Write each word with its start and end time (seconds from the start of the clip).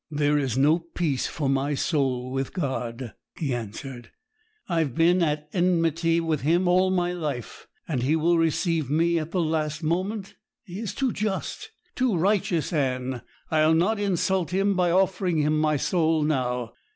'There 0.09 0.35
is 0.39 0.57
no 0.57 0.79
peace 0.79 1.27
for 1.27 1.47
my 1.47 1.75
soul 1.75 2.31
with 2.31 2.53
God,' 2.53 3.13
he 3.37 3.53
answered; 3.53 4.09
'I've 4.67 4.95
been 4.95 5.21
at 5.21 5.47
enmity 5.53 6.19
with 6.19 6.41
Him 6.41 6.67
all 6.67 6.89
my 6.89 7.13
life; 7.13 7.67
and 7.87 8.01
will 8.01 8.31
He 8.31 8.37
receive 8.39 8.89
me 8.89 9.19
at 9.19 9.29
the 9.29 9.41
last 9.43 9.83
moment? 9.83 10.33
He 10.63 10.79
is 10.79 10.95
too 10.95 11.11
just, 11.13 11.69
too 11.93 12.15
righteous, 12.17 12.73
Anne. 12.73 13.21
I'll 13.51 13.75
not 13.75 13.99
insult 13.99 14.49
Him 14.49 14.73
by 14.73 14.89
offering 14.89 15.37
Him 15.43 15.59
my 15.59 15.77
soul 15.77 16.23
now. 16.23 16.73